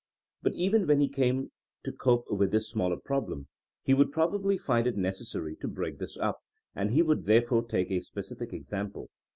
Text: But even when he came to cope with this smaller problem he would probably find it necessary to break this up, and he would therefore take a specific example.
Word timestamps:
But 0.41 0.53
even 0.55 0.87
when 0.87 0.99
he 0.99 1.07
came 1.07 1.51
to 1.83 1.91
cope 1.91 2.25
with 2.31 2.49
this 2.49 2.67
smaller 2.67 2.97
problem 2.97 3.49
he 3.83 3.93
would 3.93 4.11
probably 4.11 4.57
find 4.57 4.87
it 4.87 4.97
necessary 4.97 5.55
to 5.57 5.67
break 5.67 5.99
this 5.99 6.17
up, 6.17 6.41
and 6.73 6.89
he 6.89 7.03
would 7.03 7.25
therefore 7.25 7.63
take 7.63 7.91
a 7.91 7.99
specific 7.99 8.51
example. 8.51 9.11